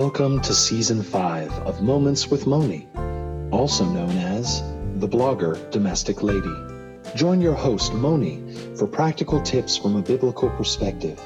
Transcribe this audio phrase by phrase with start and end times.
[0.00, 2.86] Welcome to Season 5 of Moments with Moni,
[3.50, 4.62] also known as
[5.00, 6.54] the blogger Domestic Lady.
[7.16, 8.40] Join your host, Moni,
[8.76, 11.20] for practical tips from a biblical perspective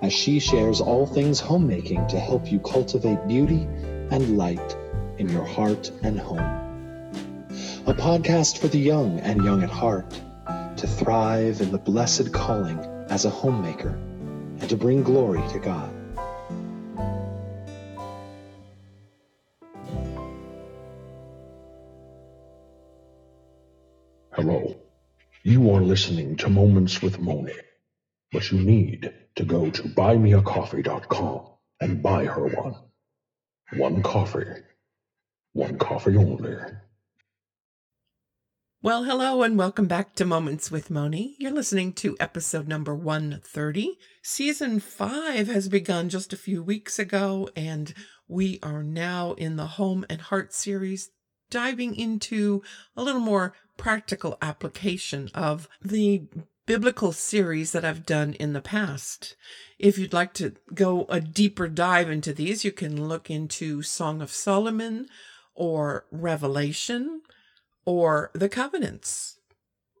[0.00, 3.64] as she shares all things homemaking to help you cultivate beauty
[4.10, 4.76] and light
[5.18, 7.50] in your heart and home.
[7.86, 10.10] A podcast for the young and young at heart
[10.78, 12.78] to thrive in the blessed calling
[13.10, 13.90] as a homemaker
[14.58, 15.95] and to bring glory to God.
[25.76, 27.52] You are listening to Moments with Moni,
[28.32, 31.48] but you need to go to buymeacoffee.com
[31.82, 32.76] and buy her one.
[33.74, 34.62] One coffee.
[35.52, 36.56] One coffee only.
[38.80, 41.36] Well, hello and welcome back to Moments with Moni.
[41.38, 43.98] You're listening to episode number 130.
[44.22, 47.92] Season 5 has begun just a few weeks ago, and
[48.26, 51.10] we are now in the Home and Heart series,
[51.50, 52.62] diving into
[52.96, 56.24] a little more practical application of the
[56.66, 59.36] biblical series that I've done in the past.
[59.78, 64.20] If you'd like to go a deeper dive into these, you can look into Song
[64.20, 65.06] of Solomon
[65.54, 67.22] or Revelation
[67.84, 69.35] or the covenants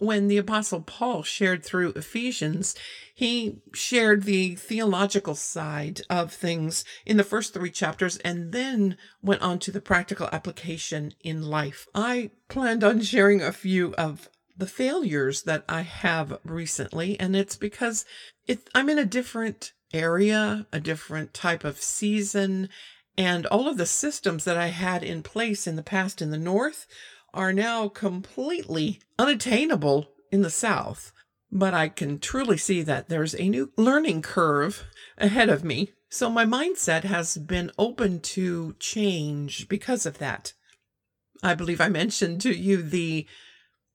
[0.00, 2.74] when the Apostle Paul shared through Ephesians,
[3.14, 9.42] he shared the theological side of things in the first three chapters and then went
[9.42, 11.86] on to the practical application in life.
[11.94, 17.56] I planned on sharing a few of the failures that I have recently, and it's
[17.56, 18.04] because
[18.46, 22.68] it, I'm in a different area, a different type of season,
[23.16, 26.38] and all of the systems that I had in place in the past in the
[26.38, 26.86] North
[27.34, 31.12] are now completely unattainable in the South.
[31.52, 34.84] But I can truly see that there's a new learning curve
[35.18, 35.92] ahead of me.
[36.08, 40.52] So my mindset has been open to change because of that.
[41.42, 43.26] I believe I mentioned to you the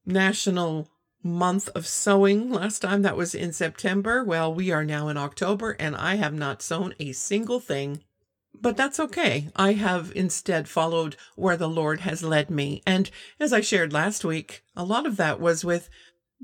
[0.06, 0.90] National
[1.22, 3.02] Month of Sewing last time.
[3.02, 4.24] That was in September.
[4.24, 8.04] Well, we are now in October and I have not sewn a single thing
[8.62, 9.50] but that's okay.
[9.56, 12.82] I have instead followed where the Lord has led me.
[12.86, 15.90] And as I shared last week, a lot of that was with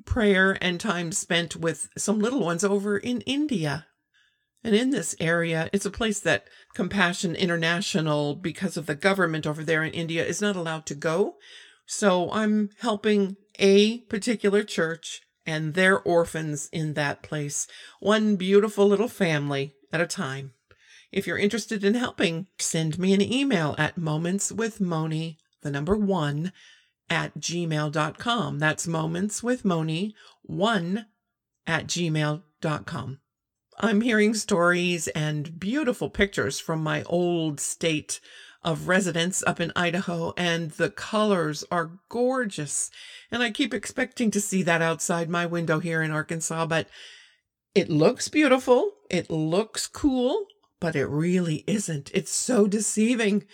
[0.06, 3.88] prayer and time spent with some little ones over in India.
[4.64, 6.46] And in this area, it's a place that
[6.76, 11.36] Compassion International, because of the government over there in India, is not allowed to go.
[11.86, 17.68] So I'm helping a particular church and their orphans in that place,
[18.00, 20.54] one beautiful little family at a time.
[21.12, 26.54] If you're interested in helping, send me an email at momentswithmoni, the number one,
[27.10, 28.60] at gmail.com.
[28.60, 30.14] That's momentswithmoni,
[30.44, 31.08] one
[31.68, 33.20] at gmail.com.
[33.80, 38.22] I'm hearing stories and beautiful pictures from my old state
[38.64, 42.90] of residence up in Idaho, and the colors are gorgeous.
[43.32, 46.88] And I keep expecting to see that outside my window here in Arkansas, but
[47.74, 48.92] it looks beautiful.
[49.10, 50.46] It looks cool
[50.82, 52.12] but it really isn't.
[52.14, 53.46] It's so deceiving.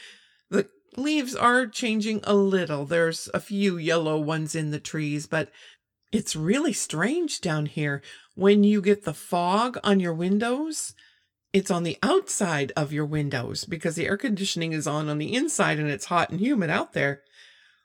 [0.49, 2.85] The leaves are changing a little.
[2.85, 5.51] There's a few yellow ones in the trees, but
[6.11, 8.01] it's really strange down here.
[8.33, 10.95] When you get the fog on your windows,
[11.51, 15.35] it's on the outside of your windows because the air conditioning is on on the
[15.35, 17.23] inside and it's hot and humid out there.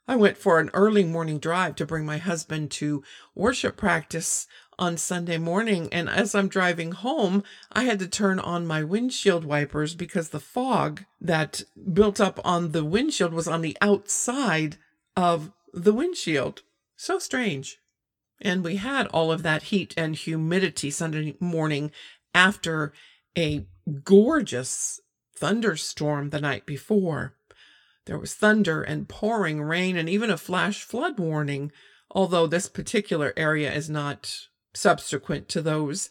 [0.06, 3.02] I went for an early morning drive to bring my husband to
[3.34, 4.46] worship practice
[4.78, 5.88] on Sunday morning.
[5.92, 10.40] And as I'm driving home, I had to turn on my windshield wipers because the
[10.40, 11.62] fog that
[11.92, 14.76] built up on the windshield was on the outside
[15.16, 16.62] of the windshield.
[16.96, 17.78] So strange.
[18.40, 21.92] And we had all of that heat and humidity Sunday morning
[22.34, 22.92] after
[23.36, 23.66] a
[24.04, 25.00] gorgeous
[25.36, 27.34] thunderstorm the night before.
[28.06, 31.70] There was thunder and pouring rain and even a flash flood warning,
[32.10, 36.10] although this particular area is not subsequent to those.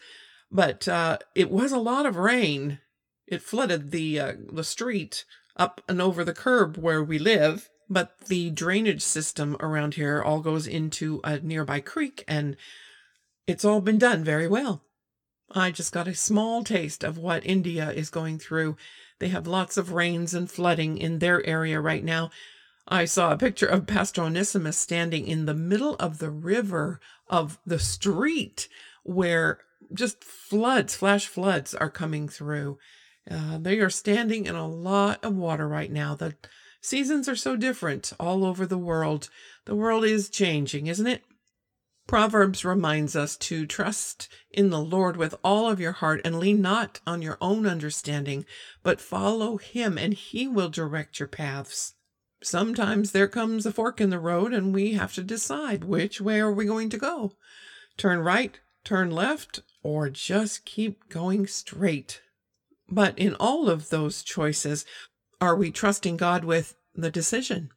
[0.52, 2.80] But uh, it was a lot of rain.
[3.28, 7.70] It flooded the uh, the street up and over the curb where we live.
[7.90, 12.56] But the drainage system around here all goes into a nearby creek, and
[13.48, 14.84] it's all been done very well.
[15.54, 18.78] I just got a small taste of what India is going through.
[19.20, 22.32] They have lots of rains and flooding in their area right now.
[22.88, 27.60] I saw a picture of Pastor Onesimus standing in the middle of the river of
[27.66, 28.68] the street
[29.04, 29.60] where
[29.94, 32.78] just floods, flash floods are coming through.
[33.30, 36.16] Uh, they are standing in a lot of water right now.
[36.16, 36.36] The
[36.82, 39.30] seasons are so different all over the world.
[39.66, 41.24] The world is changing, isn't it?
[42.08, 46.62] Proverbs reminds us to trust in the Lord with all of your heart and lean
[46.62, 48.46] not on your own understanding,
[48.84, 51.94] but follow him and he will direct your paths.
[52.44, 56.40] Sometimes there comes a fork in the road and we have to decide which way
[56.40, 57.34] are we going to go?
[57.98, 62.22] Turn right, turn left, or just keep going straight.
[62.90, 64.86] But in all of those choices,
[65.40, 67.70] are we trusting God with the decision?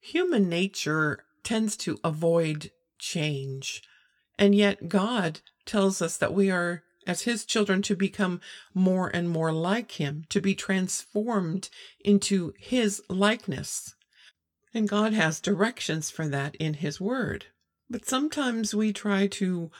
[0.00, 3.82] Human nature tends to avoid change.
[4.38, 8.40] And yet, God tells us that we are, as His children, to become
[8.74, 11.70] more and more like Him, to be transformed
[12.04, 13.94] into His likeness.
[14.72, 17.46] And God has directions for that in His Word.
[17.88, 19.70] But sometimes we try to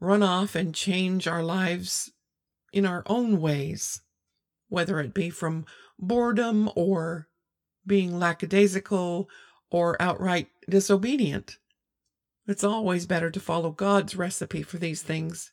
[0.00, 2.12] run off and change our lives
[2.72, 4.00] in our own ways,
[4.68, 5.66] whether it be from
[5.98, 7.28] boredom or
[7.86, 9.28] being lackadaisical
[9.70, 11.58] or outright disobedient.
[12.46, 15.52] It's always better to follow God's recipe for these things.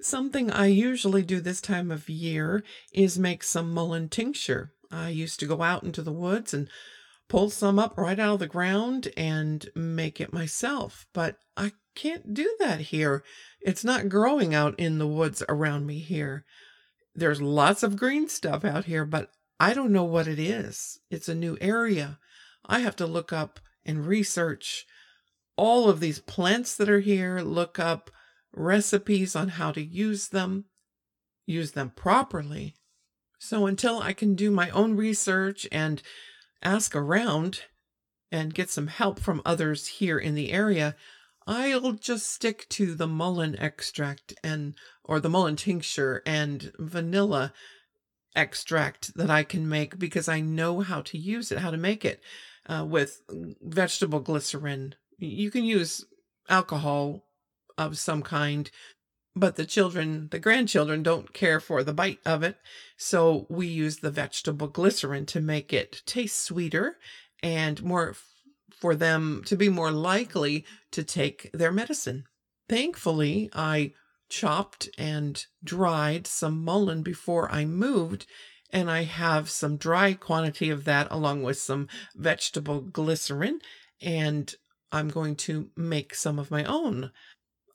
[0.00, 2.62] Something I usually do this time of year
[2.92, 4.72] is make some mullein tincture.
[4.90, 6.68] I used to go out into the woods and
[7.28, 12.34] pull some up right out of the ground and make it myself, but I can't
[12.34, 13.24] do that here.
[13.60, 16.44] It's not growing out in the woods around me here.
[17.14, 21.00] There's lots of green stuff out here, but I don't know what it is.
[21.10, 22.18] It's a new area.
[22.66, 24.86] I have to look up and research
[25.56, 28.10] all of these plants that are here, look up
[28.56, 30.64] recipes on how to use them,
[31.46, 32.74] use them properly.
[33.38, 36.02] So until I can do my own research and
[36.62, 37.62] ask around
[38.32, 40.96] and get some help from others here in the area,
[41.46, 44.74] I'll just stick to the mullein extract and
[45.04, 47.52] or the mullein tincture and vanilla
[48.34, 52.04] extract that I can make because I know how to use it, how to make
[52.04, 52.20] it
[52.68, 53.22] uh, with
[53.62, 56.04] vegetable glycerin, you can use
[56.48, 57.25] alcohol
[57.78, 58.70] of some kind,
[59.34, 62.56] but the children, the grandchildren, don't care for the bite of it.
[62.96, 66.96] So we use the vegetable glycerin to make it taste sweeter
[67.42, 68.14] and more
[68.70, 72.24] for them to be more likely to take their medicine.
[72.68, 73.92] Thankfully, I
[74.28, 78.26] chopped and dried some mullein before I moved,
[78.70, 83.60] and I have some dry quantity of that along with some vegetable glycerin,
[84.00, 84.52] and
[84.90, 87.12] I'm going to make some of my own.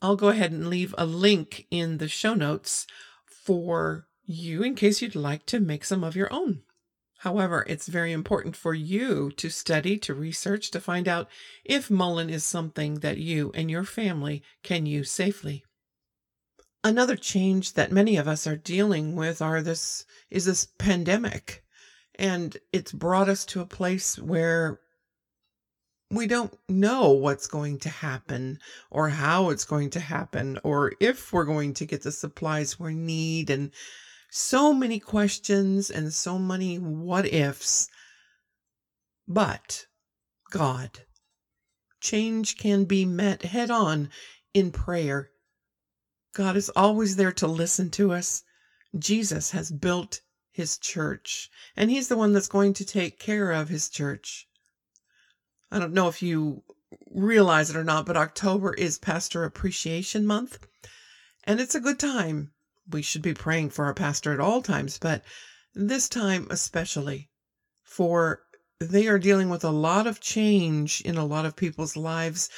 [0.01, 2.88] I'll go ahead and leave a link in the show notes
[3.25, 6.63] for you in case you'd like to make some of your own.
[7.19, 11.30] However, it's very important for you to study, to research, to find out
[11.63, 15.63] if mullein is something that you and your family can use safely.
[16.83, 21.63] Another change that many of us are dealing with are this is this pandemic.
[22.15, 24.80] And it's brought us to a place where
[26.12, 28.60] we don't know what's going to happen
[28.90, 32.94] or how it's going to happen or if we're going to get the supplies we
[32.94, 33.72] need and
[34.30, 37.90] so many questions and so many what ifs.
[39.25, 39.86] But
[40.52, 41.00] God,
[42.02, 44.10] change can be met head on
[44.54, 45.30] in prayer.
[46.34, 48.44] God is always there to listen to us.
[49.00, 50.22] Jesus has built
[50.52, 54.48] his church, and he's the one that's going to take care of his church.
[55.72, 56.64] I don't know if you
[57.10, 60.68] realize it or not, but October is Pastor Appreciation Month,
[61.46, 62.52] and it's a good time.
[62.90, 65.24] We should be praying for our pastor at all times, but
[65.74, 67.30] this time especially,
[67.84, 68.42] for
[68.80, 72.50] they are dealing with a lot of change in a lot of people's lives,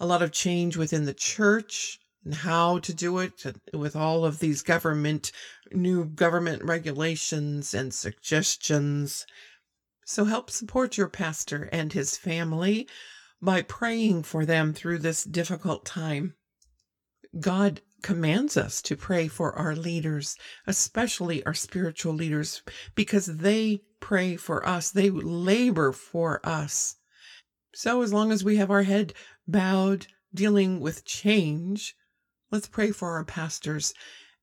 [0.00, 4.38] a lot of change within the church and how to do it with all of
[4.38, 5.32] these government,
[5.72, 9.26] new government regulations and suggestions.
[10.04, 12.88] So help support your pastor and his family
[13.40, 16.34] by praying for them through this difficult time.
[17.38, 22.62] God commands us to pray for our leaders, especially our spiritual leaders,
[22.94, 26.96] because they pray for us, they labor for us.
[27.74, 29.14] So, as long as we have our head
[29.46, 31.94] bowed, dealing with change,
[32.50, 33.94] let's pray for our pastors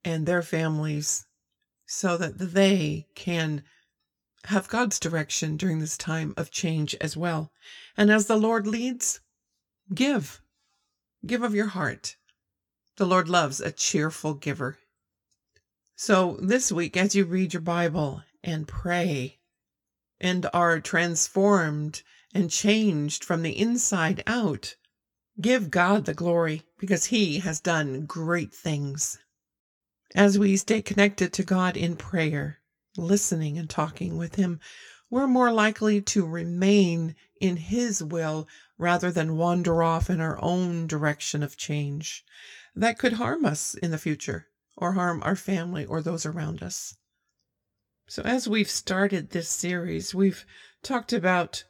[0.03, 1.25] and their families
[1.85, 3.63] so that they can
[4.45, 7.51] have God's direction during this time of change as well.
[7.97, 9.19] And as the Lord leads,
[9.93, 10.41] give.
[11.25, 12.15] Give of your heart.
[12.95, 14.77] The Lord loves a cheerful giver.
[15.95, 19.39] So this week, as you read your Bible and pray
[20.19, 22.03] and are transformed
[22.33, 24.75] and changed from the inside out,
[25.41, 29.17] give God the glory because He has done great things.
[30.15, 32.58] As we stay connected to God in prayer,
[32.99, 34.59] listening and talking with Him,
[35.09, 40.87] we're more likely to remain in His will rather than wander off in our own
[40.87, 42.23] direction of change
[42.75, 46.95] that could harm us in the future or harm our family or those around us.
[48.07, 50.45] So, as we've started this series, we've
[50.81, 51.65] talked about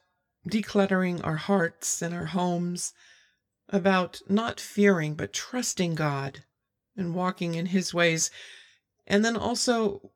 [0.48, 2.92] decluttering our hearts and our homes,
[3.68, 6.44] about not fearing but trusting God
[6.96, 8.30] and walking in His ways,
[9.06, 10.12] and then also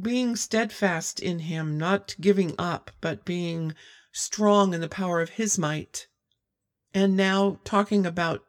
[0.00, 3.74] being steadfast in Him, not giving up, but being
[4.12, 6.06] strong in the power of His might.
[6.92, 8.44] And now talking about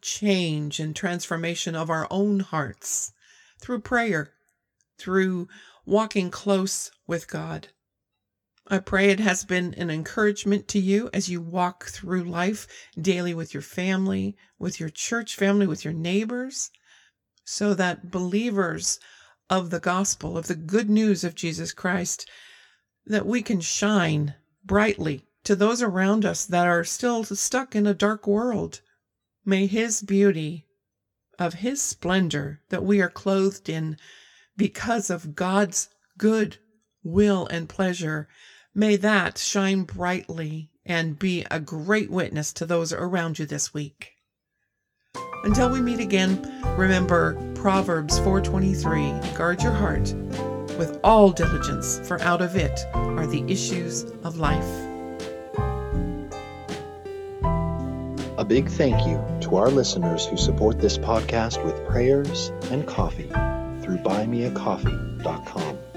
[0.00, 3.12] change and transformation of our own hearts
[3.60, 4.32] through prayer,
[4.98, 5.48] through
[5.84, 7.68] walking close with God.
[8.66, 13.34] I pray it has been an encouragement to you as you walk through life daily
[13.34, 16.70] with your family, with your church family, with your neighbors,
[17.44, 19.00] so that believers
[19.50, 22.26] of the gospel, of the good news of Jesus Christ,
[23.04, 27.92] that we can shine brightly to those around us that are still stuck in a
[27.92, 28.80] dark world.
[29.44, 30.66] May His beauty,
[31.38, 33.96] of His splendor that we are clothed in
[34.56, 36.58] because of God's good
[37.02, 38.28] will and pleasure,
[38.74, 44.12] may that shine brightly and be a great witness to those around you this week.
[45.42, 46.42] Until we meet again,
[46.76, 50.14] remember Proverbs 4:23, guard your heart
[50.78, 54.64] with all diligence, for out of it are the issues of life.
[58.38, 63.28] A big thank you to our listeners who support this podcast with prayers and coffee
[63.82, 65.89] through buymeacoffee.com.